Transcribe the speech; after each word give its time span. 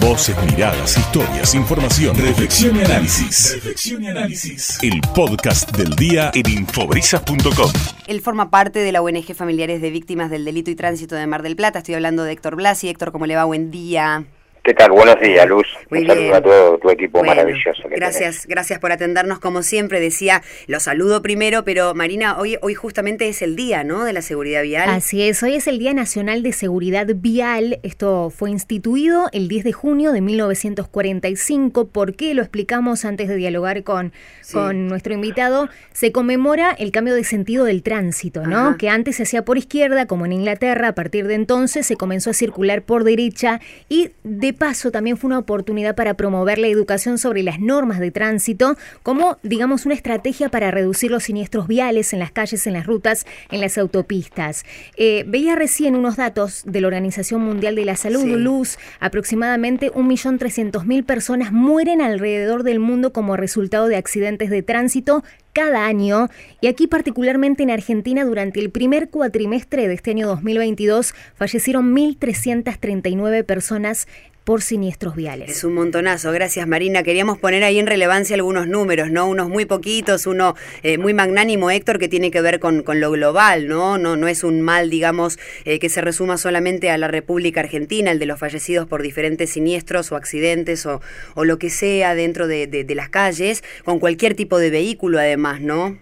Voces, 0.00 0.36
miradas, 0.44 0.96
historias, 0.96 1.54
información, 1.54 2.14
reflexión 2.16 2.76
y 2.76 2.80
análisis. 2.80 3.54
Reflexión 3.54 4.04
y 4.04 4.08
análisis. 4.08 4.78
El 4.82 5.00
podcast 5.14 5.76
del 5.76 5.94
día 5.96 6.30
en 6.34 6.48
infobrisas.com. 6.48 7.72
Él 8.06 8.20
forma 8.20 8.50
parte 8.50 8.78
de 8.80 8.92
la 8.92 9.02
ONG 9.02 9.34
Familiares 9.34 9.80
de 9.80 9.90
Víctimas 9.90 10.30
del 10.30 10.44
Delito 10.44 10.70
y 10.70 10.76
Tránsito 10.76 11.16
de 11.16 11.26
Mar 11.26 11.42
del 11.42 11.56
Plata. 11.56 11.78
Estoy 11.78 11.94
hablando 11.94 12.22
de 12.22 12.32
Héctor 12.32 12.56
Blasi. 12.56 12.88
Héctor, 12.88 13.12
¿cómo 13.12 13.26
le 13.26 13.34
va? 13.34 13.44
Buen 13.44 13.70
día. 13.70 14.26
¿Qué 14.68 14.74
tal? 14.74 14.90
Buenos 14.90 15.18
días, 15.18 15.48
Luz. 15.48 15.66
Muy 15.88 16.00
Un 16.00 16.06
saludo 16.08 16.34
a 16.34 16.42
todo 16.42 16.76
tu 16.78 16.90
equipo 16.90 17.20
Bueno, 17.20 17.34
maravilloso. 17.36 17.88
que 17.88 17.96
gracias, 17.96 18.46
gracias 18.46 18.78
por 18.78 18.92
atendernos 18.92 19.38
como 19.38 19.62
siempre. 19.62 19.98
Decía, 19.98 20.42
lo 20.66 20.78
saludo 20.78 21.22
primero, 21.22 21.64
pero 21.64 21.94
Marina, 21.94 22.36
hoy, 22.38 22.58
hoy 22.60 22.74
justamente 22.74 23.30
es 23.30 23.40
el 23.40 23.56
día, 23.56 23.82
¿no? 23.82 24.04
De 24.04 24.12
la 24.12 24.20
seguridad 24.20 24.62
vial. 24.62 24.90
Así 24.90 25.26
es, 25.26 25.42
hoy 25.42 25.54
es 25.54 25.68
el 25.68 25.78
Día 25.78 25.94
Nacional 25.94 26.42
de 26.42 26.52
Seguridad 26.52 27.06
Vial. 27.14 27.80
Esto 27.82 28.28
fue 28.28 28.50
instituido 28.50 29.30
el 29.32 29.48
10 29.48 29.64
de 29.64 29.72
junio 29.72 30.12
de 30.12 30.20
1945. 30.20 31.88
¿Por 31.88 32.14
qué? 32.14 32.34
Lo 32.34 32.42
explicamos 32.42 33.06
antes 33.06 33.26
de 33.28 33.36
dialogar 33.36 33.84
con, 33.84 34.12
Sí. 34.42 34.52
con 34.52 34.86
nuestro 34.86 35.14
invitado. 35.14 35.70
Se 35.94 36.12
conmemora 36.12 36.72
el 36.78 36.90
cambio 36.92 37.14
de 37.14 37.24
sentido 37.24 37.64
del 37.64 37.82
tránsito, 37.82 38.46
¿no? 38.46 38.58
Ajá. 38.58 38.76
Que 38.76 38.90
antes 38.90 39.16
se 39.16 39.22
hacía 39.22 39.46
por 39.46 39.56
izquierda, 39.56 40.04
como 40.06 40.26
en 40.26 40.32
Inglaterra. 40.34 40.88
A 40.88 40.94
partir 40.94 41.26
de 41.26 41.36
entonces 41.36 41.86
se 41.86 41.96
comenzó 41.96 42.28
a 42.28 42.34
circular 42.34 42.82
por 42.82 43.04
derecha 43.04 43.62
y 43.88 44.10
de 44.24 44.57
paso 44.58 44.90
también 44.90 45.16
fue 45.16 45.28
una 45.28 45.38
oportunidad 45.38 45.94
para 45.94 46.14
promover 46.14 46.58
la 46.58 46.66
educación 46.66 47.16
sobre 47.16 47.42
las 47.42 47.60
normas 47.60 48.00
de 48.00 48.10
tránsito 48.10 48.76
como, 49.02 49.38
digamos, 49.42 49.86
una 49.86 49.94
estrategia 49.94 50.48
para 50.48 50.70
reducir 50.70 51.10
los 51.10 51.24
siniestros 51.24 51.66
viales 51.68 52.12
en 52.12 52.18
las 52.18 52.32
calles, 52.32 52.66
en 52.66 52.74
las 52.74 52.86
rutas, 52.86 53.24
en 53.50 53.60
las 53.60 53.78
autopistas. 53.78 54.64
Eh, 54.96 55.24
veía 55.26 55.56
recién 55.56 55.94
unos 55.94 56.16
datos 56.16 56.62
de 56.66 56.80
la 56.80 56.88
Organización 56.88 57.40
Mundial 57.40 57.74
de 57.74 57.84
la 57.84 57.96
Salud, 57.96 58.22
Sí. 58.22 58.34
Luz, 58.36 58.78
aproximadamente 59.00 59.92
1.300.000 59.92 61.04
personas 61.04 61.52
mueren 61.52 62.00
alrededor 62.00 62.62
del 62.64 62.80
mundo 62.80 63.12
como 63.12 63.36
resultado 63.36 63.86
de 63.86 63.96
accidentes 63.96 64.50
de 64.50 64.62
tránsito 64.62 65.22
cada 65.52 65.86
año 65.86 66.28
y 66.60 66.66
aquí 66.68 66.86
particularmente 66.86 67.62
en 67.62 67.70
Argentina 67.70 68.24
durante 68.24 68.60
el 68.60 68.70
primer 68.70 69.08
cuatrimestre 69.10 69.88
de 69.88 69.94
este 69.94 70.10
año 70.12 70.26
2022 70.28 71.14
fallecieron 71.34 71.94
1.339 71.94 73.44
personas 73.44 74.06
por 74.44 74.62
siniestros 74.62 75.14
viales. 75.14 75.50
Es 75.50 75.62
un 75.64 75.74
montonazo, 75.74 76.32
gracias 76.32 76.66
Marina. 76.66 77.02
Queríamos 77.02 77.36
poner 77.36 77.64
ahí 77.64 77.78
en 77.78 77.86
relevancia 77.86 78.34
algunos 78.34 78.66
números, 78.66 79.10
¿no? 79.10 79.26
Unos 79.28 79.50
muy 79.50 79.66
poquitos, 79.66 80.26
uno 80.26 80.54
eh, 80.82 80.96
muy 80.96 81.12
magnánimo, 81.12 81.70
Héctor, 81.70 81.98
que 81.98 82.08
tiene 82.08 82.30
que 82.30 82.40
ver 82.40 82.58
con, 82.58 82.82
con 82.82 82.98
lo 82.98 83.10
global, 83.10 83.68
¿no? 83.68 83.98
¿no? 83.98 84.16
No 84.16 84.26
es 84.26 84.44
un 84.44 84.62
mal, 84.62 84.88
digamos, 84.88 85.38
eh, 85.66 85.78
que 85.78 85.90
se 85.90 86.00
resuma 86.00 86.38
solamente 86.38 86.88
a 86.88 86.96
la 86.96 87.08
República 87.08 87.60
Argentina, 87.60 88.10
el 88.10 88.18
de 88.18 88.24
los 88.24 88.38
fallecidos 88.38 88.86
por 88.88 89.02
diferentes 89.02 89.50
siniestros 89.50 90.12
o 90.12 90.16
accidentes 90.16 90.86
o, 90.86 91.02
o 91.34 91.44
lo 91.44 91.58
que 91.58 91.68
sea 91.68 92.14
dentro 92.14 92.46
de, 92.48 92.66
de- 92.66 92.84
de 92.84 92.94
las 92.94 93.10
calles, 93.10 93.62
con 93.84 93.98
cualquier 93.98 94.32
tipo 94.34 94.58
de 94.58 94.70
vehículo 94.70 95.18
además, 95.18 95.47
¿no? 95.60 95.96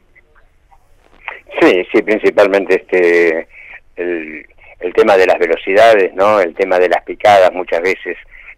Sí, 1.60 1.86
sí, 1.92 2.02
principalmente 2.02 2.76
este 2.76 3.48
el, 3.96 4.46
el 4.80 4.92
tema 4.94 5.16
de 5.16 5.26
las 5.26 5.38
velocidades, 5.38 6.12
¿no? 6.14 6.40
El 6.40 6.54
tema 6.54 6.78
de 6.78 6.88
las 6.88 7.02
picadas 7.04 7.52
muchas 7.52 7.80
veces. 7.80 8.16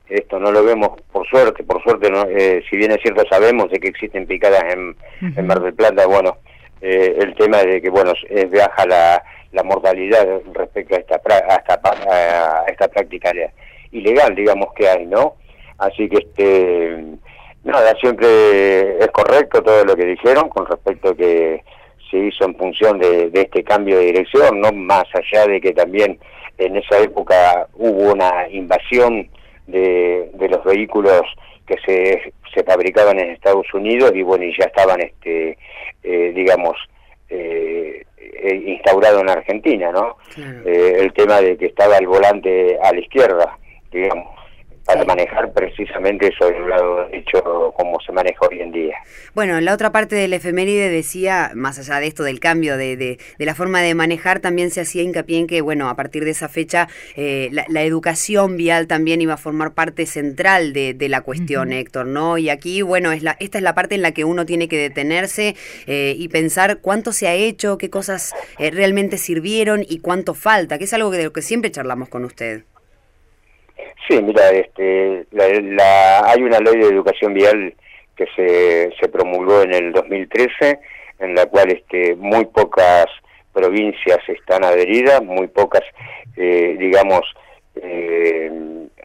Esto 0.09 0.39
no 0.41 0.50
lo 0.50 0.64
vemos 0.64 1.00
por 1.12 1.27
suerte, 1.28 1.62
por 1.62 1.83
suerte, 1.83 2.11
no, 2.11 2.25
eh, 2.28 2.64
si 2.70 2.77
bien 2.78 2.91
es 2.92 2.98
cierto 3.03 3.25
sabemos 3.28 3.70
de 3.70 3.78
que 3.78 3.89
existen 3.89 4.27
picadas 4.27 4.64
en, 4.72 4.97
en 5.36 5.47
Mar 5.47 5.61
del 5.61 5.75
Plata, 5.75 6.06
bueno, 6.06 6.39
eh, 6.81 7.14
el 7.20 7.34
tema 7.34 7.59
de 7.59 7.83
que, 7.83 7.91
bueno, 7.91 8.14
es 8.31 8.50
baja 8.50 8.86
la, 8.86 9.22
la 9.53 9.62
mortalidad 9.64 10.27
respecto 10.55 10.94
a 10.97 10.98
esta, 10.98 11.22
pra- 11.22 11.44
a 11.50 11.56
esta, 11.56 11.81
pa- 11.83 11.98
a 12.11 12.64
esta 12.69 12.89
práctica 12.89 13.33
le- 13.34 13.50
ilegal, 13.92 14.34
digamos, 14.34 14.72
que 14.75 14.89
hay, 14.89 15.05
¿no? 15.05 15.36
Así 15.77 16.09
que, 16.09 16.16
este, 16.19 17.05
nada, 17.69 17.94
siempre 18.00 18.98
es 18.98 19.08
correcto 19.08 19.62
todo 19.62 19.84
lo 19.84 19.94
que 19.97 20.06
dijeron 20.06 20.48
con 20.48 20.66
respecto 20.66 21.11
a 21.11 21.16
que 21.16 21.62
se 22.10 22.19
hizo 22.19 22.44
en 22.44 22.56
función 22.56 22.98
de, 22.98 23.31
de 23.31 23.43
este 23.43 23.62
cambio 23.62 23.98
de 23.98 24.06
dirección, 24.06 24.60
no 24.60 24.72
más 24.72 25.04
allá 25.15 25.47
de 25.47 25.60
que 25.60 25.72
también 25.72 26.19
en 26.56 26.76
esa 26.76 26.98
época 26.98 27.69
hubo 27.75 28.12
una 28.12 28.48
invasión 28.50 29.28
de, 29.66 30.31
de 30.34 30.48
los 30.48 30.65
vehículos 30.65 31.22
que 31.66 31.76
se, 31.84 32.32
se 32.54 32.65
fabricaban 32.65 33.19
en 33.19 33.31
Estados 33.31 33.66
Unidos 33.75 34.12
y 34.14 34.22
bueno, 34.22 34.44
y 34.44 34.56
ya 34.59 34.64
estaban, 34.64 35.00
este, 35.00 35.59
eh, 36.03 36.32
digamos, 36.34 36.76
eh, 37.28 38.04
eh, 38.16 38.62
instaurado 38.66 39.20
en 39.20 39.28
Argentina, 39.28 39.93
¿no? 39.93 40.16
Claro. 40.34 40.62
Eh, 40.64 40.97
el 41.00 41.12
tema 41.12 41.41
de 41.41 41.56
que 41.56 41.66
estaba 41.66 41.98
el 41.98 42.06
volante 42.06 42.78
a 42.82 42.93
la 42.93 43.00
izquierda, 43.00 43.59
digamos, 43.93 44.38
para 44.88 45.03
Sí. 45.03 45.06
manejar 45.06 45.53
precisamente 45.53 46.28
eso 46.28 46.47
del 46.50 46.66
lado 46.69 47.04
derecho 47.09 47.72
como 47.76 48.00
se 48.00 48.10
maneja 48.10 48.38
hoy 48.50 48.60
en 48.60 48.72
día. 48.72 48.97
Bueno, 49.34 49.59
en 49.59 49.65
la 49.66 49.75
otra 49.75 49.93
parte 49.93 50.16
del 50.16 50.32
efeméride 50.32 50.88
decía, 50.88 51.53
más 51.54 51.78
allá 51.78 52.00
de 52.00 52.06
esto 52.06 52.22
del 52.25 52.41
cambio 52.41 52.78
de, 52.78 52.97
de- 52.97 53.19
de 53.38 53.44
la 53.47 53.54
forma 53.54 53.82
de 53.82 53.94
manejar, 53.94 54.41
también 54.41 54.71
se 54.71 54.81
hacía 54.81 55.03
hincapié 55.03 55.38
en 55.41 55.47
que, 55.47 55.60
bueno, 55.60 55.91
a 55.91 55.94
partir 55.94 56.25
de 56.25 56.31
esa 56.31 56.49
fecha, 56.49 56.88
eh, 57.16 57.50
la, 57.53 57.66
la 57.69 57.82
educación 57.82 58.56
vial 58.56 58.87
también 58.87 59.21
iba 59.21 59.34
a 59.34 59.37
formar 59.37 59.75
parte 59.75 60.06
central 60.06 60.72
de, 60.72 60.94
de 60.94 61.09
la 61.10 61.20
cuestión, 61.20 61.72
Héctor, 61.75 62.06
¿no? 62.06 62.38
Y 62.38 62.49
aquí, 62.49 62.81
bueno, 62.81 63.12
es 63.12 63.22
la, 63.22 63.37
esta 63.41 63.59
es 63.59 63.65
la 63.65 63.75
parte 63.75 63.94
en 63.94 64.00
la 64.03 64.12
que 64.12 64.25
uno 64.25 64.47
tiene 64.47 64.69
que 64.69 64.78
detenerse 64.78 65.55
eh, 65.87 66.15
y 66.16 66.28
pensar 66.28 66.78
cuánto 66.81 67.12
se 67.12 67.28
ha 67.28 67.34
hecho, 67.34 67.76
qué 67.76 67.91
cosas 67.91 68.34
eh, 68.59 68.70
realmente 68.70 69.19
sirvieron 69.19 69.84
y 69.87 69.99
cuánto 69.99 70.32
falta, 70.32 70.78
que 70.78 70.84
es 70.84 70.94
algo 70.94 71.10
que, 71.10 71.19
de 71.19 71.25
lo 71.25 71.32
que 71.34 71.43
siempre 71.43 71.70
charlamos 71.70 72.09
con 72.09 72.25
usted. 72.25 72.62
Sí, 74.08 74.22
mira, 74.22 74.48
este, 74.50 75.26
la, 75.32 76.20
hay 76.30 76.42
una 76.42 76.58
ley 76.60 76.76
de 76.76 76.88
educación 76.88 77.34
vial 77.34 77.74
que 78.16 78.26
se, 78.34 78.91
se 78.98 79.08
promulgó 79.08 79.62
en 79.62 79.74
el 79.74 79.92
2013, 79.92 80.78
en 81.19 81.34
la 81.34 81.44
cual 81.46 81.70
este, 81.70 82.16
muy 82.16 82.46
pocas 82.46 83.06
provincias 83.52 84.19
están 84.28 84.64
adheridas, 84.64 85.22
muy 85.22 85.46
pocas, 85.48 85.82
eh, 86.36 86.76
digamos, 86.78 87.20
eh, 87.76 88.50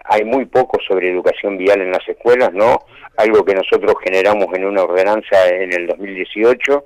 hay 0.05 0.23
muy 0.23 0.45
poco 0.45 0.79
sobre 0.87 1.09
educación 1.09 1.57
vial 1.57 1.81
en 1.81 1.91
las 1.91 2.07
escuelas, 2.07 2.53
¿no? 2.53 2.79
Algo 3.17 3.43
que 3.43 3.55
nosotros 3.55 3.95
generamos 4.03 4.47
en 4.53 4.65
una 4.65 4.83
ordenanza 4.83 5.47
en 5.49 5.73
el 5.73 5.87
2018 5.87 6.85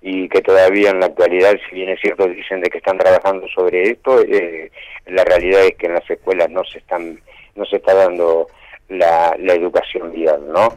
y 0.00 0.28
que 0.28 0.40
todavía 0.40 0.90
en 0.90 1.00
la 1.00 1.06
actualidad, 1.06 1.54
si 1.68 1.76
bien 1.76 1.90
es 1.90 2.00
cierto, 2.00 2.26
dicen 2.26 2.60
de 2.60 2.70
que 2.70 2.78
están 2.78 2.98
trabajando 2.98 3.46
sobre 3.48 3.90
esto, 3.90 4.20
eh, 4.22 4.70
la 5.06 5.24
realidad 5.24 5.64
es 5.64 5.76
que 5.76 5.86
en 5.86 5.94
las 5.94 6.08
escuelas 6.10 6.50
no 6.50 6.64
se 6.64 6.78
están 6.78 7.20
no 7.54 7.64
se 7.64 7.76
está 7.76 7.94
dando 7.94 8.46
la, 8.88 9.36
la 9.38 9.54
educación 9.54 10.12
vial, 10.12 10.42
¿no? 10.52 10.68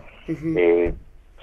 Eh, 0.58 0.92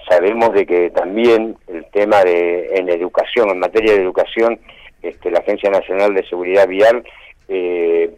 sabemos 0.09 0.53
de 0.53 0.65
que 0.65 0.89
también 0.89 1.55
el 1.67 1.85
tema 1.91 2.23
de 2.23 2.75
en 2.75 2.89
educación, 2.89 3.49
en 3.49 3.59
materia 3.59 3.93
de 3.93 4.01
educación, 4.01 4.59
este, 5.01 5.31
la 5.31 5.39
Agencia 5.39 5.69
Nacional 5.69 6.13
de 6.13 6.27
Seguridad 6.27 6.67
Vial 6.67 7.03
eh, 7.47 8.09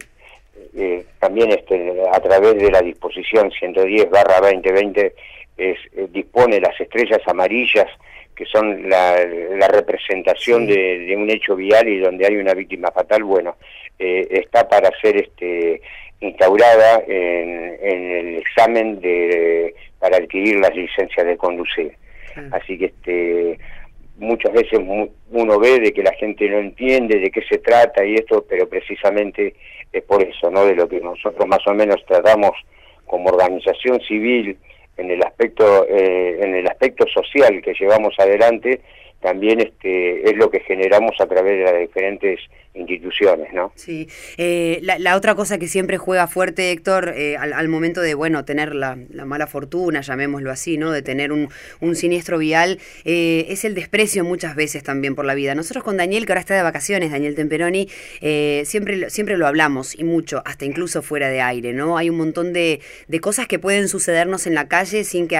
eh, 0.74 1.04
también 1.18 1.50
este, 1.50 1.94
a 2.12 2.20
través 2.20 2.54
de 2.54 2.70
la 2.70 2.80
disposición 2.80 3.50
110 3.50 4.10
barra 4.10 4.40
2020 4.40 5.14
es, 5.56 5.78
eh, 5.96 6.06
dispone 6.10 6.60
las 6.60 6.78
estrellas 6.80 7.20
amarillas 7.26 7.86
que 8.36 8.44
son 8.44 8.88
la, 8.88 9.16
la 9.24 9.68
representación 9.68 10.66
Sí. 10.66 10.74
de, 10.74 10.98
de 11.06 11.16
un 11.16 11.28
hecho 11.30 11.56
vial 11.56 11.88
y 11.88 11.98
donde 11.98 12.26
hay 12.26 12.36
una 12.36 12.54
víctima 12.54 12.90
fatal, 12.92 13.24
bueno, 13.24 13.56
eh, 13.98 14.26
está 14.30 14.68
para 14.68 14.90
ser 15.00 15.16
este, 15.16 15.80
instaurada 16.20 17.02
en, 17.08 17.76
en 17.82 18.10
el 18.12 18.36
examen 18.36 19.00
de, 19.00 19.74
para 19.98 20.18
adquirir 20.18 20.60
las 20.60 20.74
licencias 20.76 21.26
de 21.26 21.36
conducir. 21.36 21.92
Claro. 22.34 22.48
Así 22.52 22.78
que 22.78 22.84
este 22.86 23.58
muchas 24.18 24.52
veces 24.52 24.78
uno 25.30 25.58
ve 25.58 25.78
de 25.80 25.92
que 25.92 26.02
la 26.02 26.12
gente 26.14 26.48
no 26.48 26.58
entiende 26.58 27.18
de 27.18 27.30
qué 27.30 27.42
se 27.42 27.58
trata 27.58 28.02
y 28.04 28.14
esto, 28.14 28.44
pero 28.48 28.66
precisamente 28.68 29.54
es 29.92 30.02
por 30.04 30.22
eso, 30.22 30.50
¿no? 30.50 30.64
De 30.64 30.74
lo 30.74 30.88
que 30.88 31.00
nosotros 31.00 31.46
más 31.46 31.66
o 31.66 31.74
menos 31.74 32.02
tratamos 32.06 32.52
como 33.06 33.28
organización 33.28 34.00
civil 34.00 34.56
en 34.96 35.10
el 35.10 35.22
aspecto 35.22 35.86
eh, 35.88 36.38
en 36.40 36.54
el 36.54 36.66
aspecto 36.66 37.06
social 37.06 37.60
que 37.62 37.74
llevamos 37.74 38.14
adelante 38.18 38.80
también 39.20 39.60
este 39.60 40.28
es 40.28 40.36
lo 40.36 40.50
que 40.50 40.60
generamos 40.60 41.20
a 41.20 41.26
través 41.26 41.58
de 41.58 41.64
las 41.64 41.80
diferentes 41.80 42.40
instituciones, 42.76 43.52
¿no? 43.52 43.72
Sí, 43.74 44.08
eh, 44.36 44.80
la, 44.82 45.16
otra 45.16 45.34
cosa 45.34 45.58
que 45.58 45.66
siempre 45.68 45.98
juega 45.98 46.26
fuerte, 46.28 46.70
Héctor, 46.70 47.12
eh, 47.16 47.36
al, 47.36 47.52
al 47.52 47.68
momento 47.68 48.00
de, 48.00 48.14
bueno, 48.14 48.44
tener 48.44 48.74
la, 48.74 48.98
la 49.10 49.24
mala 49.24 49.46
fortuna, 49.46 50.02
llamémoslo 50.02 50.50
así, 50.50 50.76
¿no? 50.76 50.92
De 50.92 51.02
tener 51.02 51.32
un, 51.32 51.48
siniestro 51.94 52.38
vial, 52.38 52.78
eh, 53.04 53.46
es 53.48 53.64
el 53.64 53.74
desprecio 53.74 54.24
muchas 54.24 54.54
veces 54.54 54.82
también 54.82 55.14
por 55.14 55.24
la 55.24 55.34
vida. 55.34 55.54
Nosotros 55.54 55.82
con 55.82 55.96
Daniel, 55.96 56.26
que 56.26 56.32
ahora 56.32 56.40
está 56.40 56.54
de 56.54 56.62
vacaciones, 56.62 57.10
Daniel 57.10 57.34
Temperoni, 57.34 57.88
siempre, 58.64 59.08
siempre 59.08 59.36
lo 59.38 59.46
hablamos, 59.46 59.98
y 59.98 60.04
mucho, 60.04 60.42
hasta 60.44 60.64
incluso 60.64 61.00
fuera 61.02 61.28
de 61.30 61.40
aire, 61.40 61.72
¿no? 61.72 61.96
Hay 61.96 62.10
un 62.10 62.16
montón 62.16 62.52
de, 62.52 62.80
cosas 63.20 63.46
que 63.48 63.58
pueden 63.58 63.88
sucedernos 63.88 64.46
en 64.46 64.54
la 64.54 64.68
calle 64.68 65.04
sin 65.04 65.26
que, 65.26 65.38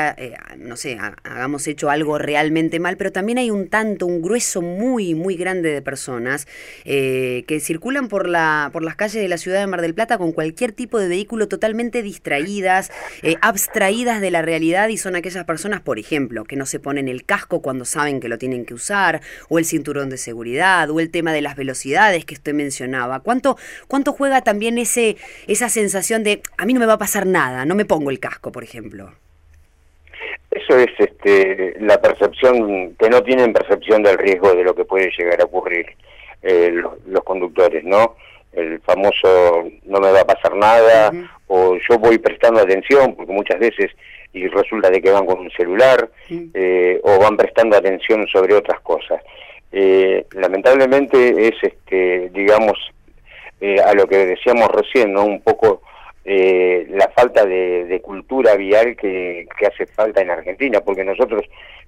no 0.57 0.77
sé, 0.77 0.97
ha- 0.99 1.17
hagamos 1.25 1.67
hecho 1.67 1.91
algo 1.91 2.19
realmente 2.19 2.81
mal, 2.81 2.97
pero 2.97 3.13
también 3.13 3.39
hay 3.39 3.51
un 3.51 3.69
tanto, 3.69 4.07
un 4.07 4.23
grueso 4.23 4.63
muy, 4.63 5.15
muy 5.15 5.37
grande 5.37 5.71
de 5.73 5.83
personas 5.83 6.47
eh, 6.85 7.26
que 7.47 7.61
circulan 7.61 8.09
por, 8.09 8.29
la, 8.29 8.71
por 8.73 8.83
las 8.83 8.97
calles 8.97 9.23
de 9.23 9.29
la 9.29 9.39
ciudad 9.39 9.61
de 9.61 9.67
Mar 9.67 9.81
del 9.81 9.95
Plata 9.95 10.19
con 10.19 10.33
cualquier 10.33 10.73
tipo 10.73 10.99
de 10.99 11.09
vehículo 11.09 11.49
totalmente 11.49 12.03
distraídas, 12.03 12.91
eh, 13.23 13.37
abstraídas 13.43 14.21
de 14.21 14.31
la 14.31 14.43
realidad 14.43 14.89
y 14.89 14.97
son 14.97 15.17
aquellas 15.17 15.45
personas, 15.45 15.81
por 15.81 15.99
ejemplo, 15.99 16.45
que 16.45 16.57
no 16.57 16.67
se 16.67 16.81
ponen 16.81 17.09
el 17.09 17.25
casco 17.25 17.63
cuando 17.63 17.85
saben 17.85 18.21
que 18.21 18.29
lo 18.29 18.39
tienen 18.39 18.65
que 18.65 18.75
usar, 18.75 19.21
o 19.49 19.59
el 19.59 19.65
cinturón 19.65 20.11
de 20.11 20.17
seguridad, 20.17 20.91
o 20.91 21.01
el 21.01 21.11
tema 21.11 21.33
de 21.33 21.43
las 21.43 21.57
velocidades 21.57 22.25
que 22.25 22.35
usted 22.35 22.55
mencionaba. 22.55 23.21
¿Cuánto, 23.21 23.57
cuánto 23.89 24.13
juega 24.13 24.43
también 24.43 24.79
ese, 24.79 25.17
esa 25.47 25.69
sensación 25.69 26.25
de 26.25 26.43
a 26.59 26.67
mí 26.67 26.73
no 26.73 26.81
me 26.81 26.87
va 26.87 26.95
a 26.95 26.99
pasar 26.99 27.27
nada, 27.27 27.65
no 27.65 27.75
me 27.75 27.85
pongo 27.85 28.11
el 28.11 28.21
casco, 28.21 28.53
por 28.53 28.65
ejemplo? 28.65 29.13
Eso 30.51 30.79
es 30.79 30.89
este, 30.99 31.77
la 31.81 32.01
percepción, 32.01 32.95
que 32.97 33.11
no 33.11 33.23
tienen 33.23 33.53
percepción 33.53 34.03
del 34.03 34.17
riesgo 34.17 34.55
de 34.55 34.65
lo 34.65 34.75
que 34.75 34.85
puede 34.85 35.11
llegar 35.17 35.41
a 35.41 35.45
ocurrir 35.45 35.87
eh, 36.43 36.73
los, 37.07 37.25
conductores, 37.25 37.85
¿no? 37.85 38.17
El 38.53 38.81
famoso 38.81 39.69
no 39.85 40.01
me 40.01 40.13
va 40.13 40.21
a 40.21 40.27
pasar 40.27 40.55
nada, 40.57 41.13
o 41.49 41.77
yo 41.89 41.99
voy 41.99 42.19
prestando 42.19 42.61
atención, 42.61 43.15
porque 43.15 43.33
muchas 43.33 43.59
veces 43.59 43.91
y 44.33 44.49
resulta 44.49 44.91
de 44.91 45.01
que 45.01 45.11
van 45.11 45.27
con 45.27 45.41
un 45.41 45.51
celular, 45.51 46.11
eh, 46.31 47.01
o 47.03 47.19
van 47.19 47.37
prestando 47.37 47.77
atención 47.77 48.27
sobre 48.29 48.55
otras 48.55 48.81
cosas. 48.81 49.23
Eh, 49.73 50.27
lamentablemente 50.33 51.49
es, 51.49 51.55
este, 51.63 52.31
digamos, 52.31 52.79
a 53.85 53.95
lo 53.95 54.07
que 54.07 54.27
decíamos 54.27 54.69
recién, 54.69 55.13
¿no? 55.13 55.25
Un 55.25 55.41
poco 55.41 55.81
eh, 56.29 56.89
la 56.91 57.09
falta 57.15 57.47
de, 57.47 58.01
cultura 58.03 58.57
vial 58.57 58.97
que, 58.97 59.47
hace 59.65 59.87
falta 59.87 60.21
en 60.21 60.31
Argentina, 60.31 60.81
porque 60.81 61.05
nosotros 61.05 61.43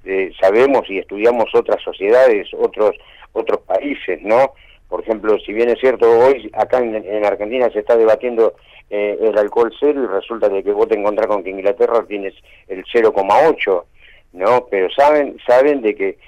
eh, 0.04 0.30
sabemos 0.40 0.88
y 0.88 0.98
estudiamos 0.98 1.52
otras 1.54 1.82
sociedades, 1.82 2.46
otros 2.56 2.94
otros 3.32 3.60
países, 3.60 4.20
¿no? 4.22 4.52
Por 4.88 5.02
ejemplo, 5.02 5.38
si 5.40 5.52
bien 5.52 5.68
es 5.68 5.78
cierto, 5.80 6.10
hoy 6.10 6.50
acá 6.54 6.78
en, 6.78 7.24
Argentina 7.24 7.68
se 7.70 7.80
está 7.80 7.96
debatiendo 7.96 8.54
eh, 8.88 9.18
el 9.20 9.36
alcohol 9.36 9.72
cero 9.78 10.02
y 10.02 10.06
resulta 10.06 10.48
de 10.48 10.62
que 10.62 10.72
vos 10.72 10.88
te 10.88 10.98
encontrás 10.98 11.26
con 11.26 11.44
que 11.44 11.50
Inglaterra 11.50 12.04
tienes 12.08 12.34
el 12.68 12.84
0,8, 12.84 13.84
¿no? 14.32 14.66
Pero 14.70 14.88
saben, 14.90 15.36
saben 15.46 15.82
de 15.82 15.94
que 15.94 16.18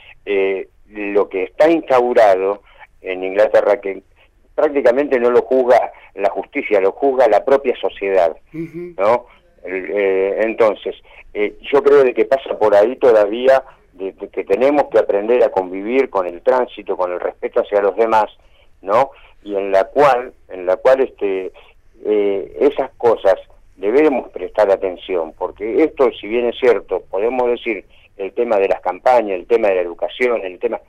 lo 0.91 1.29
que 1.29 1.45
está 1.45 1.71
instaurado 1.71 2.63
en 3.01 3.25
Inglaterra, 3.25 3.81
que 3.81 4.03
prácticamente 4.55 5.19
no 5.19 5.31
lo 5.31 5.43
juzga 5.43 5.93
la 6.15 6.29
justicia, 6.31 6.81
lo 6.81 6.93
juzga 6.93 7.29
la 7.29 7.45
propia 7.45 7.75
sociedad, 7.81 8.37
¿no? 8.53 9.27
Eh, 9.65 10.37
entonces, 10.41 10.97
eh, 11.35 11.55
yo 11.73 11.83
creo 11.83 12.05
de 12.05 12.15
que 12.15 12.25
pasa 12.25 12.59
por 12.59 12.75
ahí 12.75 12.97
todavía 12.97 13.63
de, 14.01 14.29
que 14.29 14.45
tenemos 14.45 14.85
que 14.91 14.99
aprender 14.99 15.43
a 15.45 15.51
convivir 15.51 16.11
con 16.11 16.27
el 16.27 16.43
tránsito, 16.43 16.97
con 16.97 17.13
el 17.13 17.21
respeto 17.21 17.61
hacia 17.61 17.83
los 17.83 17.95
demás, 17.97 18.31
¿no? 18.83 19.11
Y 19.45 19.55
en 19.55 19.71
la 19.71 19.85
cual, 19.85 20.33
en 20.49 20.67
la 20.67 20.77
cual 20.77 21.01
este, 21.03 21.53
eh, 22.05 22.57
esas 22.61 22.91
cosas 22.97 23.37
debemos 23.77 24.31
prestar 24.31 24.71
atención, 24.71 25.33
porque 25.37 25.85
esto, 25.85 26.11
si 26.13 26.27
bien 26.27 26.47
es 26.49 26.59
cierto, 26.59 27.03
podemos 27.11 27.49
decir 27.49 27.85
el 28.17 28.33
tema 28.33 28.57
de 28.57 28.69
las 28.69 28.81
campañas, 28.81 29.39
el 29.39 29.47
tema 29.47 29.69
de 29.69 29.77
la 29.77 29.81
educación, 29.83 30.43
el 30.45 30.59
tema 30.59 30.81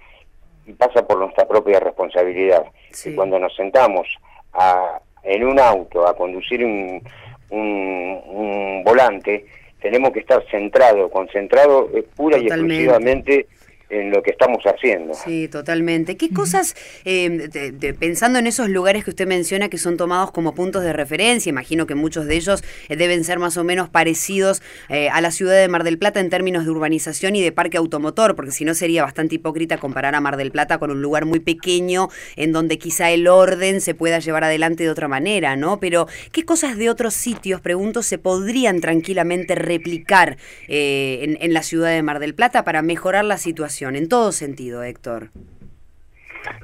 pasa 0.77 1.05
por 1.05 1.17
nuestra 1.17 1.47
propia 1.47 1.79
responsabilidad. 1.79 2.65
Y 3.05 3.15
cuando 3.15 3.39
nos 3.39 3.55
sentamos 3.55 4.07
a, 4.53 4.99
en 5.23 5.45
un 5.45 5.59
auto 5.59 6.07
a 6.07 6.15
conducir 6.15 6.63
un, 6.63 7.01
un, 7.49 8.83
volante, 8.83 9.45
tenemos 9.81 10.11
que 10.11 10.19
estar 10.19 10.43
centrado, 10.49 11.09
concentrado 11.09 11.89
eh, 11.93 12.03
pura 12.15 12.37
y 12.37 12.47
exclusivamente 12.47 13.47
en 13.91 14.09
lo 14.09 14.23
que 14.23 14.31
estamos 14.31 14.63
haciendo. 14.63 15.13
Sí, 15.13 15.47
totalmente. 15.49 16.15
¿Qué 16.15 16.29
cosas, 16.29 16.75
eh, 17.03 17.93
pensando 17.99 18.39
en 18.39 18.47
esos 18.47 18.69
lugares 18.69 19.03
que 19.03 19.09
usted 19.09 19.27
menciona 19.27 19.69
que 19.69 19.77
son 19.77 19.97
tomados 19.97 20.31
como 20.31 20.55
puntos 20.55 20.83
de 20.83 20.93
referencia, 20.93 21.49
imagino 21.49 21.85
que 21.85 21.95
muchos 21.95 22.25
de 22.25 22.35
ellos 22.35 22.63
eh, 22.87 22.95
deben 22.95 23.23
ser 23.25 23.37
más 23.37 23.57
o 23.57 23.63
menos 23.63 23.89
parecidos 23.89 24.61
eh, 24.89 25.09
a 25.09 25.19
la 25.19 25.31
ciudad 25.31 25.59
de 25.59 25.67
Mar 25.67 25.83
del 25.83 25.97
Plata 25.97 26.21
en 26.21 26.29
términos 26.29 26.63
de 26.63 26.71
urbanización 26.71 27.35
y 27.35 27.41
de 27.41 27.51
parque 27.51 27.77
automotor, 27.77 28.35
porque 28.35 28.51
si 28.51 28.63
no 28.63 28.73
sería 28.73 29.03
bastante 29.03 29.35
hipócrita 29.35 29.77
comparar 29.77 30.15
a 30.15 30.21
Mar 30.21 30.37
del 30.37 30.51
Plata 30.51 30.77
con 30.77 30.89
un 30.89 31.01
lugar 31.01 31.25
muy 31.25 31.41
pequeño 31.41 32.07
en 32.37 32.53
donde 32.53 32.77
quizá 32.77 33.11
el 33.11 33.27
orden 33.27 33.81
se 33.81 33.93
pueda 33.93 34.19
llevar 34.19 34.45
adelante 34.45 34.83
de 34.83 34.89
otra 34.89 35.09
manera, 35.09 35.57
¿no? 35.57 35.79
Pero, 35.79 36.07
¿qué 36.31 36.43
cosas 36.45 36.77
de 36.77 36.89
otros 36.89 37.13
sitios, 37.13 37.59
pregunto, 37.59 38.03
se 38.03 38.17
podrían 38.17 38.79
tranquilamente 38.79 39.55
replicar 39.55 40.37
en, 40.67 41.37
en 41.41 41.53
la 41.53 41.63
ciudad 41.63 41.89
de 41.89 42.01
Mar 42.03 42.19
del 42.19 42.33
Plata 42.33 42.63
para 42.63 42.81
mejorar 42.81 43.25
la 43.25 43.37
situación? 43.37 43.80
En 43.89 44.09
todo 44.09 44.31
sentido, 44.31 44.83
Héctor? 44.83 45.29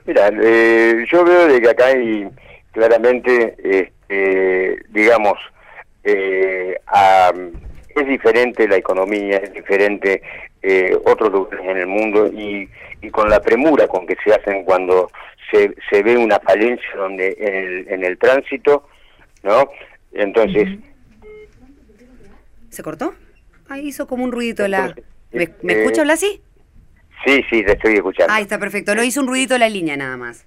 Mira, 0.05 0.29
eh, 0.41 1.05
yo 1.11 1.23
veo 1.23 1.47
de 1.47 1.61
que 1.61 1.69
acá 1.69 1.87
hay 1.87 2.29
claramente, 2.71 3.55
este, 3.63 4.79
digamos, 4.89 5.37
eh, 6.03 6.79
es 7.95 8.07
diferente 8.07 8.67
la 8.67 8.77
economía, 8.77 9.37
es 9.37 9.51
diferente 9.53 10.21
eh, 10.61 10.95
otros 11.05 11.31
lugares 11.31 11.65
en 11.65 11.77
el 11.77 11.87
mundo 11.87 12.27
y, 12.27 12.69
con 13.11 13.29
la 13.29 13.39
premura 13.41 13.87
con 13.87 14.05
que 14.05 14.15
se 14.23 14.33
hacen 14.33 14.63
cuando 14.65 15.09
se, 15.49 15.73
se 15.89 16.03
ve 16.03 16.17
una 16.17 16.39
falencia 16.39 16.89
donde 16.95 17.35
en 17.39 17.55
el, 17.55 17.87
en 17.87 18.03
el 18.03 18.17
tránsito, 18.17 18.87
¿no? 19.43 19.69
Entonces... 20.11 20.77
¿Se 22.69 22.83
cortó? 22.83 23.15
Ahí 23.69 23.87
hizo 23.87 24.07
como 24.07 24.23
un 24.23 24.31
ruidito 24.31 24.67
la... 24.67 24.93
¿Me, 25.31 25.49
¿me 25.61 25.73
escucha 25.73 26.01
hablar 26.01 26.15
así? 26.15 26.41
Sí, 27.25 27.43
sí, 27.49 27.63
te 27.63 27.73
estoy 27.73 27.95
escuchando. 27.95 28.33
Ah, 28.33 28.41
está 28.41 28.59
perfecto. 28.59 28.95
No 28.95 29.03
hizo 29.03 29.21
un 29.21 29.27
ruidito 29.27 29.57
la 29.57 29.69
línea 29.69 29.97
nada 29.97 30.17
más. 30.17 30.45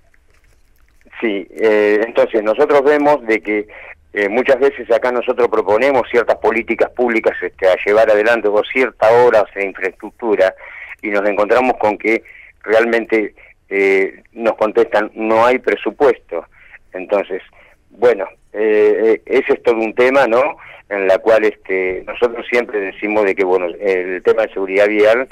Sí, 1.20 1.46
eh, 1.50 2.00
entonces 2.06 2.42
nosotros 2.42 2.82
vemos 2.82 3.24
de 3.26 3.40
que 3.40 3.68
eh, 4.12 4.28
muchas 4.28 4.58
veces 4.58 4.90
acá 4.90 5.12
nosotros 5.12 5.48
proponemos 5.48 6.08
ciertas 6.10 6.36
políticas 6.36 6.90
públicas 6.90 7.36
este, 7.42 7.68
a 7.68 7.76
llevar 7.84 8.10
adelante 8.10 8.48
o 8.48 8.62
ciertas 8.64 9.10
obras 9.12 9.44
de 9.54 9.66
infraestructura 9.66 10.54
y 11.02 11.08
nos 11.08 11.28
encontramos 11.28 11.74
con 11.78 11.98
que 11.98 12.22
realmente 12.62 13.34
eh, 13.68 14.22
nos 14.32 14.56
contestan 14.56 15.10
no 15.14 15.44
hay 15.44 15.58
presupuesto. 15.58 16.46
Entonces, 16.92 17.42
bueno, 17.90 18.26
ese 18.52 19.22
es 19.52 19.62
todo 19.62 19.76
un 19.76 19.94
tema, 19.94 20.26
¿no? 20.26 20.56
En 20.88 21.06
la 21.06 21.18
cual 21.18 21.44
este, 21.44 22.02
nosotros 22.06 22.44
siempre 22.50 22.80
decimos 22.80 23.24
de 23.24 23.34
que, 23.34 23.44
bueno, 23.44 23.66
el 23.66 24.22
tema 24.24 24.42
de 24.42 24.52
seguridad 24.52 24.88
vial 24.88 25.28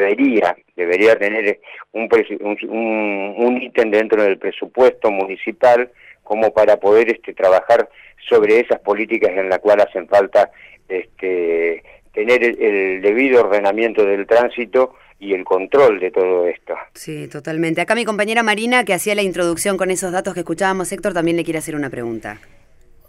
debería 0.00 0.56
debería 0.76 1.16
tener 1.16 1.60
un, 1.92 2.08
un, 2.40 3.34
un 3.38 3.62
ítem 3.62 3.90
dentro 3.90 4.22
del 4.22 4.38
presupuesto 4.38 5.10
municipal 5.10 5.90
como 6.22 6.52
para 6.52 6.76
poder 6.76 7.10
este 7.10 7.32
trabajar 7.32 7.88
sobre 8.28 8.60
esas 8.60 8.80
políticas 8.80 9.30
en 9.30 9.48
las 9.48 9.58
cuales 9.60 9.86
hacen 9.86 10.06
falta 10.08 10.50
este 10.88 11.82
tener 12.12 12.42
el, 12.42 13.02
debido 13.02 13.42
ordenamiento 13.42 14.04
del 14.04 14.26
tránsito 14.26 14.94
y 15.18 15.34
el 15.34 15.44
control 15.44 16.00
de 16.00 16.10
todo 16.10 16.46
esto. 16.46 16.74
Sí, 16.94 17.28
totalmente. 17.28 17.80
Acá 17.80 17.94
mi 17.94 18.04
compañera 18.04 18.42
Marina, 18.42 18.84
que 18.84 18.94
hacía 18.94 19.14
la 19.14 19.22
introducción 19.22 19.76
con 19.76 19.90
esos 19.90 20.12
datos 20.12 20.34
que 20.34 20.40
escuchábamos, 20.40 20.92
Héctor, 20.92 21.12
también 21.12 21.36
le 21.36 21.44
quiere 21.44 21.58
hacer 21.58 21.74
una 21.74 21.90
pregunta. 21.90 22.38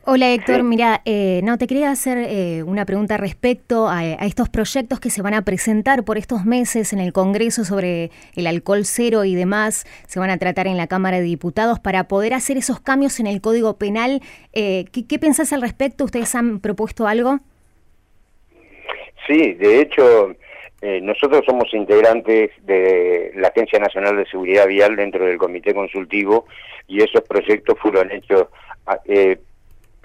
Hola 0.09 0.31
Héctor, 0.31 0.63
mira, 0.63 1.01
eh, 1.03 1.41
no, 1.43 1.57
te 1.57 1.67
quería 1.67 1.91
hacer 1.91 2.17
eh, 2.17 2.63
una 2.63 2.85
pregunta 2.85 3.17
respecto 3.17 3.89
a, 3.89 4.05
estos 4.05 4.47
proyectos 4.47 5.01
que 5.01 5.09
se 5.09 5.21
van 5.21 5.33
a 5.33 5.41
presentar 5.41 6.05
por 6.05 6.17
estos 6.17 6.45
meses 6.45 6.93
en 6.93 6.99
el 6.99 7.11
Congreso 7.11 7.65
sobre 7.65 8.11
el 8.37 8.47
alcohol 8.47 8.85
cero 8.85 9.25
y 9.25 9.35
demás, 9.35 9.83
se 10.07 10.17
van 10.21 10.29
a 10.29 10.37
tratar 10.37 10.65
en 10.65 10.77
la 10.77 10.87
Cámara 10.87 11.17
de 11.17 11.23
Diputados 11.23 11.81
para 11.81 12.05
poder 12.05 12.33
hacer 12.33 12.55
esos 12.55 12.79
cambios 12.79 13.19
en 13.19 13.27
el 13.27 13.41
Código 13.41 13.77
Penal. 13.77 14.21
Eh, 14.53 14.85
¿qué, 14.93 15.19
pensás 15.19 15.51
al 15.51 15.61
respecto? 15.61 16.05
¿Ustedes 16.05 16.33
han 16.35 16.61
propuesto 16.61 17.05
algo? 17.05 17.39
Sí, 19.27 19.55
de 19.55 19.81
hecho, 19.81 20.33
nosotros 21.01 21.41
somos 21.45 21.65
integrantes 21.73 22.51
de 22.63 23.33
la 23.35 23.49
Agencia 23.49 23.77
Nacional 23.77 24.15
de 24.15 24.25
Seguridad 24.27 24.67
Vial 24.67 24.95
dentro 24.95 25.25
del 25.25 25.37
Comité 25.37 25.73
Consultivo 25.73 26.45
y 26.87 27.03
esos 27.03 27.23
proyectos 27.27 27.77
fueron 27.81 28.09
hechos 28.09 28.47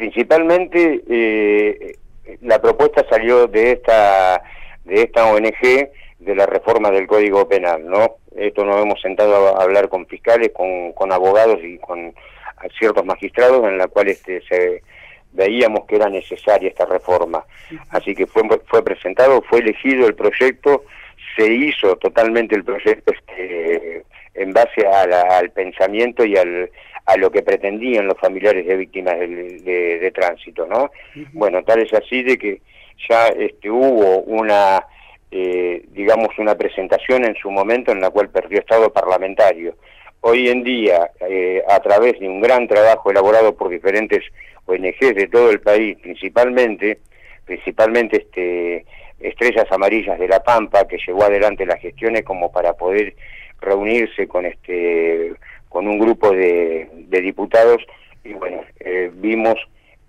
principalmente 0.02 1.00
eh, 1.08 1.96
la 2.40 2.60
propuesta 2.60 3.06
salió 3.08 3.46
de 3.46 3.70
esta 3.70 4.42
de 4.84 5.02
esta 5.02 5.26
ONG 5.26 5.90
de 6.18 6.34
la 6.34 6.44
reforma 6.44 6.90
del 6.90 7.06
Código 7.06 7.48
Penal, 7.48 7.88
¿no? 7.88 8.16
Esto 8.34 8.64
nos 8.64 8.82
hemos 8.82 9.00
sentado 9.00 9.56
a 9.56 9.62
hablar 9.62 9.88
con 9.88 10.04
fiscales, 10.06 10.50
con, 10.52 10.92
con 10.94 11.12
abogados 11.12 11.60
y 11.62 11.78
con 11.78 12.12
ciertos 12.76 13.04
magistrados 13.04 13.64
en 13.64 13.78
la 13.78 13.86
cual 13.86 14.08
este 14.08 14.42
se 14.48 14.82
veíamos 15.30 15.84
que 15.86 15.94
era 15.94 16.08
necesaria 16.08 16.68
esta 16.68 16.84
reforma. 16.84 17.44
Así 17.90 18.12
que 18.16 18.26
fue 18.26 18.42
fue 18.66 18.82
presentado, 18.82 19.40
fue 19.42 19.60
elegido 19.60 20.08
el 20.08 20.16
proyecto, 20.16 20.82
se 21.36 21.46
hizo 21.46 21.94
totalmente 21.98 22.56
el 22.56 22.64
proyecto 22.64 23.12
este, 23.12 24.02
en 24.34 24.52
base 24.52 24.86
al 24.86 25.50
pensamiento 25.50 26.24
y 26.24 26.36
al 26.36 26.70
a 27.06 27.16
lo 27.16 27.30
que 27.30 27.42
pretendían 27.42 28.06
los 28.06 28.18
familiares 28.18 28.66
de 28.66 28.76
víctimas 28.76 29.18
de, 29.18 30.12
tránsito, 30.14 30.66
¿no? 30.66 30.90
Bueno, 31.32 31.62
tal 31.64 31.82
es 31.82 31.92
así 31.92 32.22
de 32.22 32.38
que 32.38 32.60
ya 33.08 33.28
este, 33.28 33.70
hubo 33.70 34.18
una, 34.20 34.86
eh, 35.30 35.84
digamos, 35.88 36.38
una 36.38 36.54
presentación 36.54 37.24
en 37.24 37.34
su 37.34 37.50
momento 37.50 37.92
en 37.92 38.00
la 38.00 38.10
cual 38.10 38.28
perdió 38.28 38.60
estado 38.60 38.92
parlamentario. 38.92 39.74
hoy 40.20 40.48
en 40.48 40.62
día, 40.62 41.10
eh, 41.28 41.62
a 41.68 41.80
través 41.80 42.20
de 42.20 42.28
un 42.28 42.40
gran 42.40 42.68
trabajo 42.68 43.10
elaborado 43.10 43.56
por 43.56 43.68
diferentes 43.68 44.22
ONGs 44.66 45.16
de 45.16 45.26
todo 45.26 45.50
el 45.50 45.60
país, 45.60 45.98
principalmente, 46.00 47.00
principalmente 47.44 48.18
este, 48.18 48.84
Estrellas 49.18 49.66
Amarillas 49.72 50.20
de 50.20 50.28
La 50.28 50.40
Pampa, 50.40 50.86
que 50.86 50.98
llevó 51.04 51.24
adelante 51.24 51.66
las 51.66 51.80
gestiones 51.80 52.22
como 52.22 52.52
para 52.52 52.74
poder 52.74 53.14
reunirse 53.62 54.28
con 54.28 54.46
este 54.46 55.32
con 55.68 55.88
un 55.88 55.98
grupo 55.98 56.30
de, 56.30 56.88
diputados 57.08 57.82
y 58.24 58.34
bueno 58.34 58.62
eh, 58.80 59.10
vimos 59.14 59.56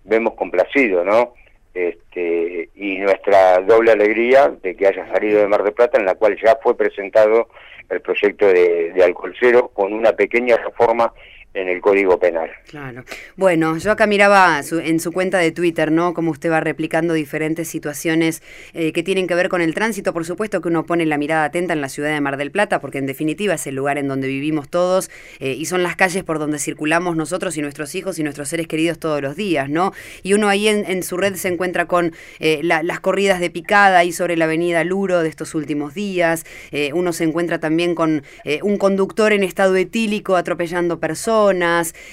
vemos 0.04 0.34
complacido 0.34 1.04
no 1.04 1.34
este, 1.74 2.70
y 2.76 2.98
nuestra 2.98 3.60
doble 3.60 3.92
alegría 3.92 4.50
de 4.62 4.76
que 4.76 4.88
haya 4.88 5.08
salido 5.12 5.40
de 5.40 5.48
Mar 5.48 5.64
del 5.64 5.74
Plata, 5.74 5.98
en 5.98 6.06
la 6.06 6.14
cual 6.14 6.38
ya 6.40 6.60
fue 6.62 6.78
presentado 6.78 7.48
el 7.90 8.00
proyecto 8.00 8.46
de, 8.46 8.92
de 8.94 9.04
alcohol 9.04 9.36
cero 9.40 9.72
con 9.74 9.92
una 9.92 10.14
pequeña 10.14 10.56
reforma 10.58 11.12
en 11.54 11.70
el 11.70 11.82
Código 11.82 12.18
Penal. 12.20 12.50
Claro. 12.68 13.04
Bueno, 13.36 13.78
yo 13.78 13.92
acá 13.92 14.08
miraba 14.08 14.60
en 14.72 15.00
su 15.00 15.12
cuenta 15.12 15.38
de 15.38 15.52
Twitter, 15.52 15.92
¿no? 15.92 16.14
Cómo 16.14 16.32
usted 16.32 16.52
va 16.52 16.60
replicando 16.60 17.14
diferentes 17.14 17.68
situaciones 17.68 18.42
eh, 18.74 18.92
que 18.92 19.04
tienen 19.04 19.28
que 19.28 19.36
ver 19.36 19.50
con 19.50 19.62
el 19.62 19.74
tránsito. 19.74 20.14
Por 20.14 20.26
supuesto 20.26 20.62
que 20.62 20.70
uno 20.70 20.86
pone 20.86 21.06
la 21.06 21.18
mirada 21.18 21.46
atenta 21.46 21.74
en 21.74 21.82
la 21.82 21.90
ciudad 21.90 22.12
de 22.12 22.22
Mar 22.22 22.38
del 22.38 22.52
Plata, 22.52 22.80
porque 22.82 22.98
en 22.98 23.06
definitiva 23.06 23.54
es 23.54 23.68
el 23.68 23.76
lugar 23.76 23.98
en 23.98 24.08
donde 24.08 24.28
vivimos 24.28 24.70
todos 24.70 25.12
eh, 25.40 25.52
y 25.52 25.66
son 25.66 25.84
las 25.84 25.96
calles 25.96 26.24
por 26.24 26.40
donde 26.40 26.58
circulamos 26.58 27.16
nosotros 27.16 27.56
y 27.58 27.62
nuestros 27.62 27.94
hijos 27.94 28.18
y 28.18 28.24
nuestros 28.24 28.50
seres 28.50 28.68
queridos 28.68 28.98
todos 28.98 29.22
los 29.22 29.36
días, 29.36 29.70
¿no? 29.70 29.94
Y 30.24 30.34
uno 30.34 30.50
ahí 30.50 30.68
en, 30.68 31.04
su 31.04 31.18
red 31.18 31.36
se 31.36 31.50
encuentra 31.50 31.86
con 31.86 32.14
eh, 32.40 32.62
las 32.64 33.00
corridas 33.00 33.40
de 33.40 33.50
picada 33.50 34.00
ahí 34.00 34.12
sobre 34.12 34.38
la 34.38 34.46
avenida 34.46 34.84
Luro 34.84 35.22
de 35.22 35.30
estos 35.30 35.54
últimos 35.54 35.94
días. 35.94 36.46
uno 36.94 37.14
se 37.14 37.24
encuentra 37.24 37.60
también 37.60 37.96
con 37.96 38.24
un 38.62 38.78
conductor 38.78 39.34
en 39.34 39.44
estado 39.44 39.76
etílico 39.76 40.36
atropellando 40.36 41.00
personas 41.00 41.43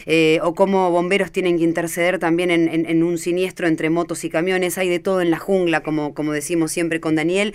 eh, 0.07 0.39
o 0.43 0.55
cómo 0.55 0.91
bomberos 0.91 1.31
tienen 1.31 1.59
que 1.59 1.65
interceder 1.65 2.19
también 2.19 2.51
en, 2.51 3.03
un 3.03 3.19
siniestro 3.19 3.67
entre 3.67 3.91
motos 3.91 4.25
y 4.25 4.31
camiones. 4.31 4.79
Hay 4.79 4.89
de 4.89 4.99
todo 4.99 5.21
en 5.21 5.31
la 5.31 5.39
jungla, 5.39 5.83
como, 5.83 6.15
como 6.15 6.33
decimos 6.33 6.73
siempre 6.73 7.01
con 7.01 7.15
Daniel. 7.15 7.55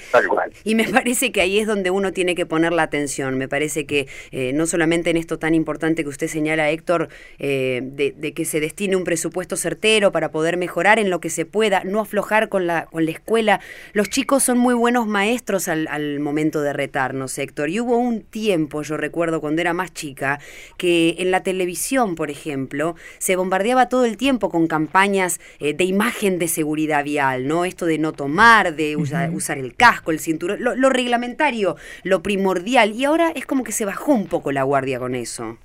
Y 0.64 0.76
me 0.76 0.86
parece 0.88 1.32
que 1.32 1.42
ahí 1.42 1.60
es 1.60 1.68
donde 1.68 1.92
uno 1.92 2.14
tiene 2.14 2.36
que 2.36 2.46
poner 2.46 2.74
la 2.74 2.84
atención. 2.84 3.38
Me 3.38 3.48
parece 3.48 3.86
que 3.86 4.08
eh, 4.32 4.54
no 4.54 4.66
solamente 4.68 5.10
en 5.10 5.18
esto 5.18 5.38
tan 5.38 5.54
importante 5.54 6.04
que 6.04 6.10
usted 6.10 6.28
señala, 6.28 6.70
Héctor, 6.70 7.10
eh, 7.40 7.82
de, 7.84 8.34
que 8.34 8.46
se 8.46 8.60
destine 8.60 8.96
un 8.96 9.04
presupuesto 9.04 9.56
certero 9.56 10.12
para 10.12 10.32
poder 10.32 10.58
mejorar 10.58 11.00
en 11.00 11.10
lo 11.10 11.20
que 11.20 11.30
se 11.30 11.46
pueda, 11.46 11.84
no 11.84 12.00
aflojar 12.00 12.50
con 12.50 12.68
la, 12.68 12.86
con 12.86 13.06
la 13.06 13.12
escuela. 13.12 13.60
Los 13.94 14.10
chicos 14.10 14.44
son 14.44 14.58
muy 14.58 14.74
buenos 14.74 15.08
maestros 15.08 15.68
al, 15.68 15.88
al 15.88 16.20
momento 16.20 16.62
de 16.62 16.74
retarnos, 16.74 17.38
Héctor. 17.38 17.70
Y 17.70 17.80
hubo 17.80 17.98
un 17.98 18.22
tiempo, 18.22 18.82
yo 18.82 18.98
recuerdo 18.98 19.42
cuando 19.42 19.62
era 19.62 19.74
más 19.74 19.94
chica, 19.94 20.40
que 20.78 21.16
en 21.20 21.32
la 21.32 21.44
televisión 21.44 21.65
televisión, 21.66 22.14
por 22.14 22.30
ejemplo, 22.30 22.94
se 23.18 23.36
bombardeaba 23.36 23.90
todo 23.90 24.06
el 24.06 24.18
tiempo 24.18 24.50
con 24.50 24.68
campañas 24.68 25.40
eh, 25.60 25.74
de 25.74 25.84
imagen 25.84 26.38
de 26.38 26.48
seguridad 26.48 27.04
vial, 27.04 27.48
¿no? 27.48 27.66
Esto 27.66 27.88
de 27.88 27.98
no 27.98 28.14
tomar, 28.14 28.76
de 28.76 28.96
usar 28.96 29.58
el 29.58 29.76
casco, 29.76 30.12
el 30.12 30.20
cinturón, 30.20 30.60
lo, 30.60 30.90
reglamentario, 30.90 31.76
lo 32.04 32.22
primordial. 32.22 32.92
Y 32.92 33.06
ahora 33.06 33.32
es 33.34 33.48
como 33.48 33.64
que 33.64 33.72
se 33.72 33.84
bajó 33.84 34.14
un 34.14 34.28
poco 34.28 34.52
la 34.52 34.62
guardia 34.62 35.00
con 35.00 35.16
eso. 35.16 35.58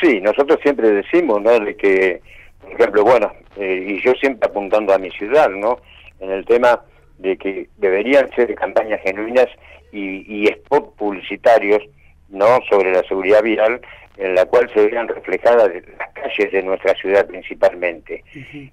Sí, 0.00 0.20
nosotros 0.20 0.60
siempre 0.62 0.90
decimos, 0.90 1.42
¿no? 1.42 1.58
De 1.58 1.74
que, 1.74 2.20
por 2.60 2.72
ejemplo, 2.74 3.02
bueno, 3.02 3.32
eh, 3.56 3.84
y 3.88 4.00
yo 4.00 4.12
siempre 4.12 4.48
apuntando 4.48 4.94
a 4.94 4.98
mi 4.98 5.10
ciudad, 5.10 5.50
¿no? 5.50 5.80
En 6.20 6.30
el 6.30 6.44
tema 6.44 6.82
de 7.18 7.36
que 7.36 7.68
deberían 7.78 8.30
ser 8.36 8.54
campañas 8.54 9.00
genuinas 9.02 9.48
y, 9.90 10.44
y 10.44 10.46
spots 10.46 10.96
publicitarios, 10.96 11.82
¿no? 12.28 12.60
Sobre 12.70 12.92
la 12.92 13.02
seguridad 13.08 13.42
vial 13.42 13.80
en 14.18 14.34
la 14.34 14.46
cual 14.46 14.70
se 14.72 14.86
vean 14.86 15.08
reflejadas 15.08 15.70
las 15.98 16.10
calles 16.12 16.52
de 16.52 16.62
nuestra 16.62 16.94
ciudad 16.94 17.26
principalmente, 17.26 18.24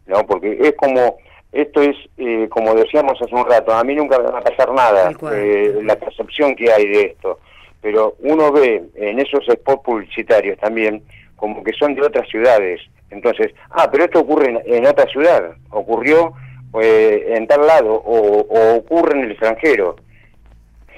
¿no? 0.05 0.25
Porque 0.25 0.57
es 0.61 0.73
como, 0.73 1.17
esto 1.51 1.81
es, 1.81 1.95
eh, 2.17 2.47
como 2.49 2.73
decíamos 2.75 3.21
hace 3.21 3.35
un 3.35 3.47
rato, 3.47 3.73
a 3.73 3.83
mí 3.83 3.95
nunca 3.95 4.19
me 4.19 4.31
va 4.31 4.39
a 4.39 4.43
pasar 4.43 4.71
nada, 4.73 5.11
eh, 5.33 5.79
la 5.83 5.95
percepción 5.95 6.55
que 6.55 6.71
hay 6.71 6.87
de 6.87 7.01
esto, 7.07 7.39
pero 7.81 8.15
uno 8.19 8.51
ve 8.51 8.83
en 8.95 9.19
esos 9.19 9.45
spots 9.45 9.83
publicitarios 9.83 10.57
también 10.59 11.03
como 11.35 11.63
que 11.63 11.73
son 11.73 11.93
de 11.95 12.01
otras 12.01 12.27
ciudades, 12.29 12.81
entonces, 13.09 13.53
ah, 13.71 13.89
pero 13.91 14.05
esto 14.05 14.21
ocurre 14.21 14.61
en, 14.65 14.85
otra 14.87 15.05
ciudad, 15.07 15.55
ocurrió 15.69 16.33
eh, 16.81 17.33
en 17.35 17.45
tal 17.47 17.67
lado 17.67 17.93
o, 17.93 18.39
o 18.41 18.75
ocurre 18.77 19.17
en 19.17 19.25
el 19.25 19.31
extranjero, 19.31 19.97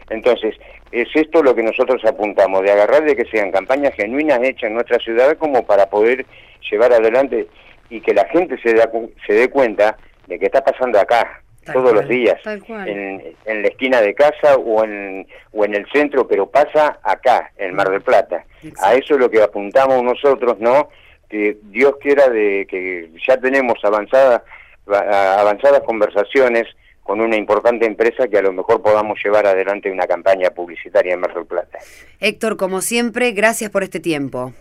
entonces, 0.09 0.55
es 1.01 1.09
esto 1.13 1.43
lo 1.43 1.53
que 1.53 1.63
nosotros 1.63 2.03
apuntamos, 2.05 2.61
de 2.63 2.71
agarrar 2.71 3.03
de 3.03 3.15
que 3.15 3.25
sean 3.25 3.51
campañas 3.51 3.93
genuinas 3.95 4.39
hechas 4.41 4.69
en 4.69 4.75
nuestra 4.75 4.97
ciudad 4.99 5.37
como 5.37 5.65
para 5.65 5.89
poder 5.89 6.25
llevar 6.69 6.93
adelante 6.93 7.47
y 7.89 8.01
que 8.01 8.13
la 8.13 8.25
gente 8.29 8.57
se, 8.61 8.73
da, 8.73 8.89
se 9.27 9.33
dé 9.33 9.49
cuenta 9.49 9.97
de 10.27 10.39
que 10.39 10.45
está 10.45 10.63
pasando 10.63 10.99
acá 10.99 11.41
todos 11.73 11.93
los 11.93 12.07
días, 12.07 12.39
en, 12.45 13.23
en, 13.45 13.61
la 13.63 13.67
esquina 13.67 13.99
de 13.99 14.13
casa 14.13 14.55
o 14.55 14.83
en, 14.83 15.27
o 15.51 15.65
en 15.65 15.73
el 15.73 15.87
centro, 15.91 16.27
pero 16.27 16.45
pasa 16.45 16.99
acá, 17.01 17.51
en 17.57 17.73
Mar 17.73 17.89
del 17.89 18.01
Plata. 18.01 18.45
A 18.83 18.93
eso 18.93 19.15
es 19.15 19.19
lo 19.19 19.31
que 19.31 19.41
apuntamos 19.41 20.03
nosotros, 20.03 20.59
¿no? 20.59 20.89
Que 21.27 21.57
Dios 21.63 21.95
quiera 21.99 22.29
de 22.29 22.67
que 22.69 23.09
ya 23.27 23.37
tenemos 23.37 23.83
avanzadas 23.83 24.43
avanzadas 24.87 25.81
conversaciones 25.81 26.67
con 27.05 27.21
una 27.21 27.37
importante 27.37 27.85
empresa 27.85 28.27
que 28.27 28.39
a 28.39 28.41
lo 28.41 28.51
mejor 28.51 28.81
podamos 28.81 29.19
llevar 29.23 29.45
adelante 29.45 29.91
una 29.91 30.07
campaña 30.07 30.49
publicitaria 30.49 31.13
en 31.13 31.19
Mar 31.19 31.35
del 31.35 31.45
Plata. 31.45 31.77
Héctor, 32.19 32.57
como 32.57 32.81
siempre, 32.81 33.31
gracias 33.31 33.69
por 33.69 33.83
este 33.83 33.99
tiempo. 33.99 34.53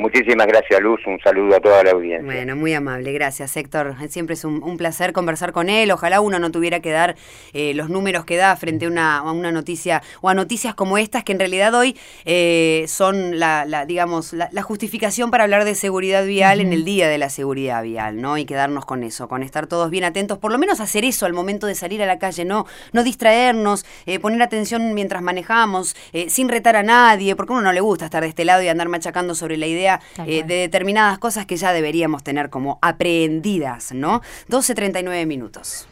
Muchísimas 0.00 0.46
gracias, 0.46 0.80
Luz. 0.80 0.98
Un 1.06 1.20
saludo 1.20 1.56
a 1.56 1.60
toda 1.60 1.84
la 1.84 1.90
audiencia. 1.90 2.24
Bueno, 2.24 2.56
muy 2.56 2.72
amable. 2.72 3.12
Gracias, 3.12 3.54
Héctor. 3.54 3.96
Siempre 4.08 4.32
es 4.32 4.46
un, 4.46 4.78
placer 4.78 5.12
conversar 5.12 5.52
con 5.52 5.68
él. 5.68 5.90
Ojalá 5.90 6.22
uno 6.22 6.38
no 6.38 6.50
tuviera 6.50 6.80
que 6.80 6.90
dar 6.90 7.16
eh, 7.52 7.74
los 7.74 7.90
números 7.90 8.24
que 8.24 8.38
da 8.38 8.56
frente 8.56 8.86
a 8.86 8.88
una, 8.88 9.18
a 9.18 9.30
una, 9.30 9.52
noticia 9.52 10.02
o 10.22 10.30
a 10.30 10.34
noticias 10.34 10.74
como 10.74 10.96
estas, 10.96 11.22
que 11.22 11.32
en 11.32 11.38
realidad 11.38 11.74
hoy 11.74 11.98
eh, 12.24 12.86
son 12.88 13.38
la, 13.38 13.84
digamos, 13.86 14.32
la, 14.32 14.62
justificación 14.62 15.30
para 15.30 15.44
hablar 15.44 15.66
de 15.66 15.74
seguridad 15.74 16.24
vial 16.24 16.62
en 16.62 16.72
el 16.72 16.86
día 16.86 17.06
de 17.08 17.18
la 17.18 17.28
seguridad 17.28 17.82
vial, 17.82 18.22
¿no? 18.22 18.38
Y 18.38 18.46
quedarnos 18.46 18.86
con 18.86 19.02
eso, 19.02 19.28
con 19.28 19.42
estar 19.42 19.66
todos 19.66 19.90
bien 19.90 20.04
atentos, 20.04 20.38
por 20.38 20.50
lo 20.50 20.56
menos 20.56 20.80
hacer 20.80 21.04
eso 21.04 21.26
al 21.26 21.34
momento 21.34 21.66
de 21.66 21.74
salir 21.74 22.02
a 22.02 22.06
la 22.06 22.18
calle, 22.18 22.46
no, 22.46 22.64
no 22.92 23.04
distraernos, 23.04 23.84
eh, 24.06 24.18
poner 24.18 24.40
atención 24.40 24.94
mientras 24.94 25.20
manejamos, 25.20 25.94
sin 26.28 26.48
retar 26.48 26.76
a 26.76 26.82
nadie, 26.82 27.36
porque 27.36 27.52
a 27.52 27.56
uno 27.56 27.64
no 27.64 27.72
le 27.72 27.80
gusta 27.80 28.06
estar 28.06 28.22
de 28.22 28.28
este 28.28 28.46
lado 28.46 28.62
y 28.62 28.68
andar 28.68 28.88
machacando 28.88 29.34
sobre 29.34 29.58
la 29.58 29.66
idea 29.66 29.89
eh, 30.26 30.42
de 30.44 30.54
determinadas 30.54 31.18
cosas 31.18 31.46
que 31.46 31.56
ya 31.56 31.72
deberíamos 31.72 32.22
tener 32.22 32.50
como 32.50 32.78
aprehendidas, 32.82 33.92
¿no? 33.92 34.20
12.39 34.48 35.26
minutos. 35.26 35.86